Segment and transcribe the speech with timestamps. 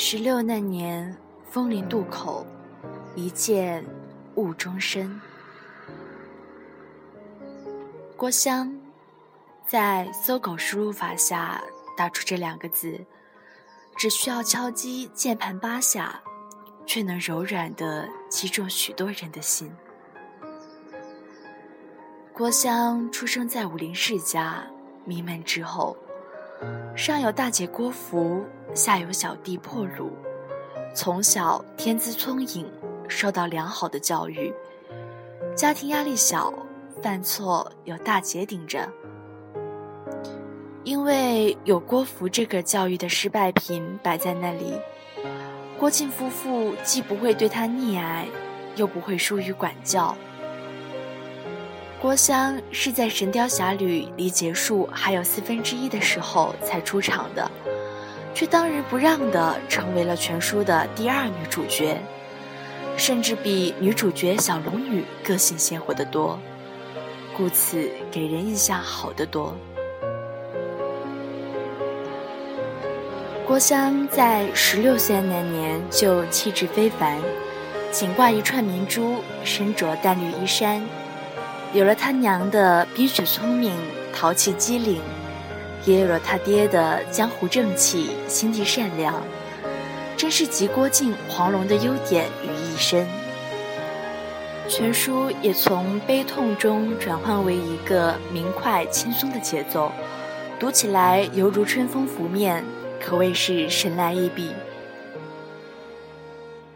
[0.00, 1.12] 十六那年，
[1.50, 2.46] 枫林渡口，
[3.16, 3.84] 一见
[4.36, 5.20] 误终身。
[8.16, 8.72] 郭襄
[9.66, 11.60] 在搜狗输入法下
[11.96, 13.04] 打出这两个字，
[13.96, 16.22] 只需要敲击键盘八下，
[16.86, 19.68] 却能柔软的击中许多人的心。
[22.32, 24.64] 郭襄出生在武林世家，
[25.04, 25.96] 名门之后。
[26.94, 30.10] 上有大姐郭芙，下有小弟破虏，
[30.94, 32.66] 从小天资聪颖，
[33.08, 34.52] 受到良好的教育，
[35.54, 36.52] 家庭压力小，
[37.00, 38.88] 犯错有大姐顶着。
[40.84, 44.74] 因为有郭芙这个教育的失败品摆在那里，
[45.78, 48.26] 郭靖夫妇既不会对他溺爱，
[48.74, 50.16] 又不会疏于管教。
[52.00, 57.50] 郭襄是在《神雕侠侣》离结束还有四分之一的时候才出场的，
[58.32, 62.00] 却当仁不让的成为了全书的第二女主角，
[62.96, 66.38] 甚至比女主角小龙女个性鲜活得多，
[67.36, 69.52] 故此给人印象好得多。
[73.44, 77.18] 郭襄在十六岁那年就气质非凡，
[77.90, 80.80] 颈挂一串明珠，身着淡绿衣衫。
[81.74, 83.74] 有了他娘的冰雪聪明、
[84.12, 85.02] 淘气机灵，
[85.84, 89.14] 也有了他爹的江湖正气、心地善良，
[90.16, 93.06] 真是集郭靖、黄蓉的优点于一身。
[94.66, 99.92] 全书也从悲痛中转换为一个明快、轻松的节奏，
[100.58, 102.64] 读起来犹如春风拂面，
[102.98, 104.52] 可谓是神来一笔。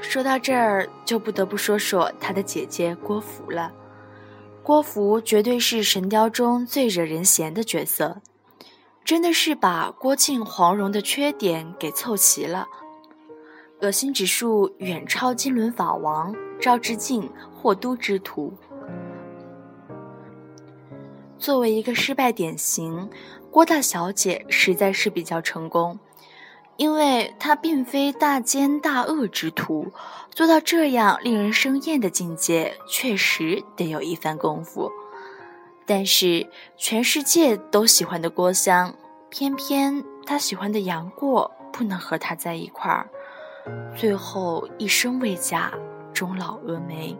[0.00, 3.72] 说到这儿，就不得不说说他的姐姐郭芙了。
[4.66, 8.20] 郭芙绝对是《神雕》中最惹人嫌的角色，
[9.04, 12.66] 真的是把郭靖、黄蓉的缺点给凑齐了，
[13.80, 18.52] 恶心指数远超金轮法王、赵志敬、霍都之徒。
[21.38, 23.08] 作为一个失败典型，
[23.52, 25.96] 郭大小姐实在是比较成功。
[26.76, 29.92] 因为他并非大奸大恶之徒，
[30.30, 34.92] 做到这样令人生厌的境界，确实得有一番功夫。
[35.86, 36.46] 但是
[36.76, 38.94] 全世界都喜欢的郭襄，
[39.30, 43.08] 偏偏他喜欢的杨过不能和他在一块儿，
[43.96, 45.72] 最后一生未嫁，
[46.12, 47.16] 终老峨眉。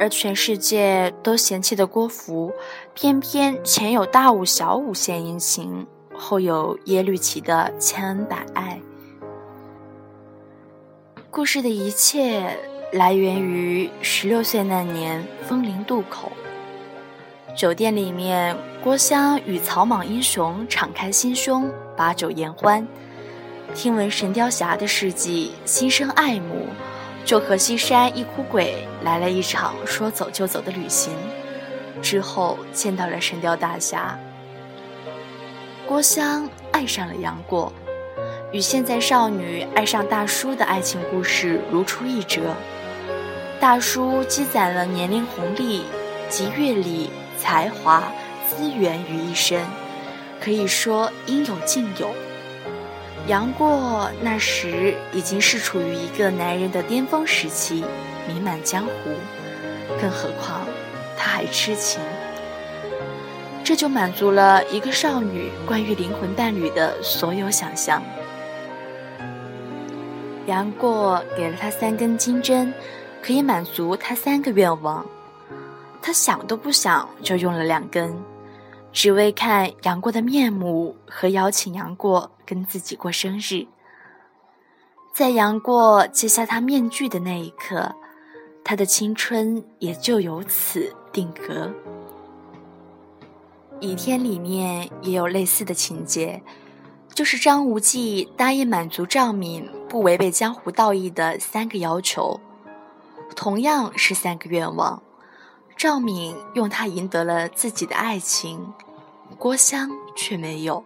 [0.00, 2.52] 而全世界都嫌弃的郭芙，
[2.94, 5.86] 偏偏前有大武、小武献殷勤。
[6.16, 8.80] 后有耶律齐的千恩百爱。
[11.30, 12.56] 故事的一切
[12.92, 16.30] 来源于十六岁那年枫林渡口，
[17.56, 22.86] 酒店里面，郭襄与草莽英雄敞开心胸，把酒言欢。
[23.74, 26.68] 听闻神雕侠的事迹，心生爱慕，
[27.24, 31.12] 就和西山一哭鬼来了一场说走就走的旅行。
[32.00, 34.16] 之后见到了神雕大侠。
[35.86, 37.70] 郭襄爱上了杨过，
[38.52, 42.54] 与现在少女爱上大叔的爱情故事如出一辙。
[43.60, 45.84] 大叔积攒了年龄红利
[46.30, 48.02] 及阅历、才华、
[48.48, 49.62] 资源于一身，
[50.40, 52.10] 可以说应有尽有。
[53.26, 57.84] 杨过那时已经是处于一个男人的巅峰时期，
[58.26, 58.92] 名满江湖，
[60.00, 60.66] 更何况
[61.16, 62.00] 他还痴情。
[63.64, 68.02] 这就满足了一个少女关于灵魂伴侣的所有想象。
[70.46, 72.72] 杨过给了她三根金针，
[73.22, 75.04] 可以满足她三个愿望。
[76.02, 78.14] 她想都不想就用了两根，
[78.92, 83.66] 只为看杨过的面目和邀请杨过跟自己过生日。
[85.14, 87.90] 在杨过揭下他面具的那一刻，
[88.62, 91.64] 他的青春也就由此定格。
[93.84, 96.42] 《倚天》里面也有类似的情节，
[97.12, 102.40] 就是张无忌答应满足赵敏不违背江湖道义的三个要求，
[103.36, 105.02] 同样是三个愿望。
[105.76, 108.72] 赵敏用它赢得了自己的爱情，
[109.36, 110.82] 郭襄却没有。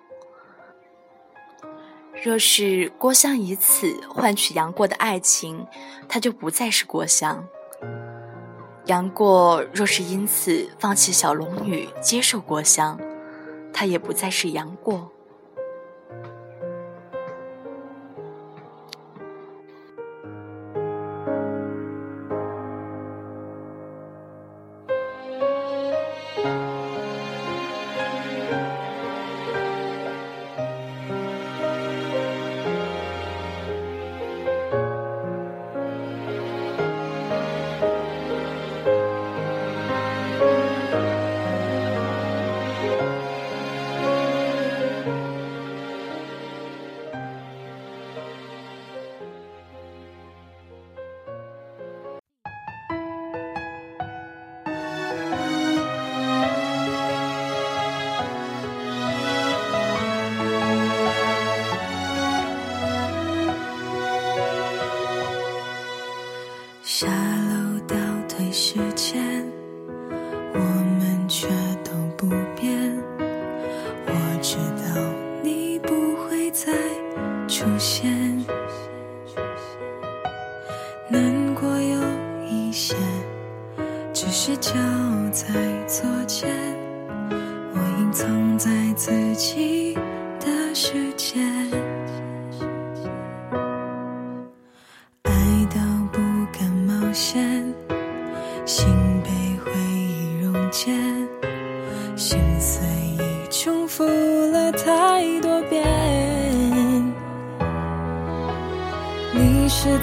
[2.21, 5.65] 若是郭襄以此换取杨过的爱情，
[6.09, 7.47] 他就不再是郭襄。
[8.89, 12.99] 杨过若是因此放弃小龙女，接受郭襄，
[13.71, 15.13] 他也不再是杨过。
[81.11, 81.99] 难过有
[82.47, 82.95] 一些，
[84.13, 84.73] 只是交
[85.33, 85.47] 在
[85.87, 86.55] 昨天。
[87.73, 89.95] 我隐藏在自己
[90.39, 91.41] 的世界。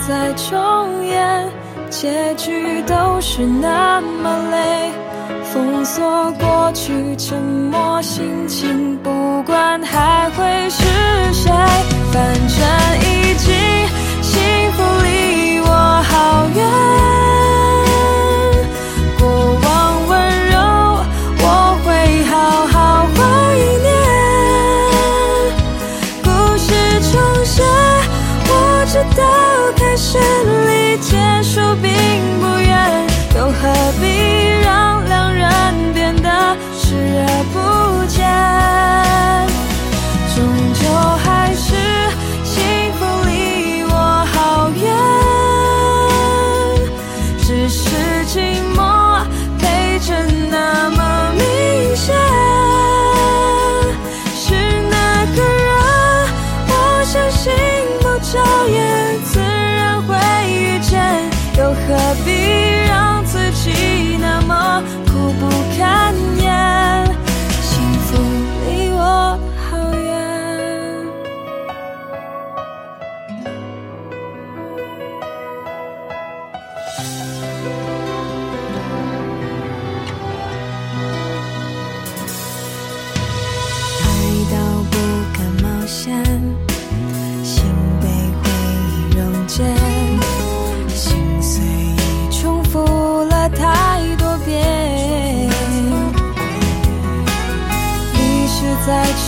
[0.08, 1.50] 再重演，
[1.90, 4.92] 结局都是那么累。
[5.52, 10.84] 封锁过去，沉默心情，不管还会是
[11.34, 11.52] 谁，
[12.12, 12.58] 反正
[13.02, 13.54] 已经
[14.22, 15.68] 幸福离我
[16.04, 16.95] 好远。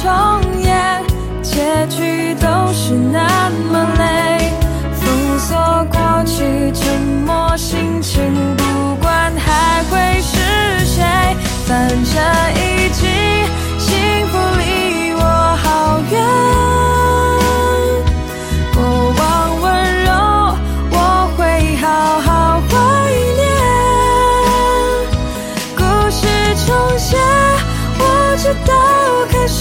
[0.08, 1.04] 容颜
[1.42, 4.52] 结局都是那么累。
[4.94, 5.58] 封锁
[5.92, 8.24] 过去沉默心情
[8.56, 11.04] 不管还会是谁
[11.66, 12.16] 反正
[12.56, 12.67] 一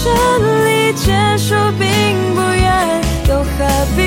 [0.07, 1.85] 顺利结束并
[2.33, 3.47] 不远，又何
[3.95, 3.99] 必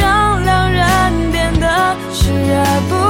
[0.00, 1.66] 让两人变得
[2.12, 3.09] 视而不？